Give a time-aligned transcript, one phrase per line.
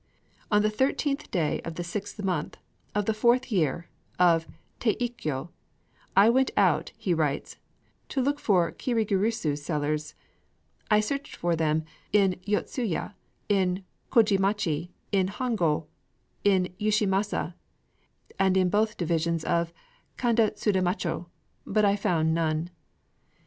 [0.49, 2.57] "On the thirteenth day of the sixth month
[2.95, 4.47] of the fourth year of
[4.79, 5.51] Teikyo,
[6.15, 7.57] I went out," he writes,
[8.09, 10.15] "to look for kirigirisu sellers.
[10.89, 13.13] I searched for them in Yotsuya,
[13.47, 15.85] in Kōjimachi, in Hongō,
[16.43, 17.53] in Yushimasa,
[18.39, 19.71] and in both divisions of
[20.17, 21.27] Kanda Sudamachō;
[21.63, 22.71] but I found none."